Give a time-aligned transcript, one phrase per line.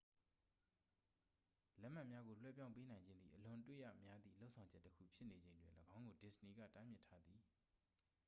[1.79, 7.41] လက်မှတ်များကို လွှဲပြောင်းပေးနိုင်ခြင်းသည် အလွန်အတွေ့ရများသည့် လုပ်ဆောင်ချက်တစ်ခုဖြစ်နေချိန်တွင် ၎င်းကို disney က တားမြစ်ထားသည်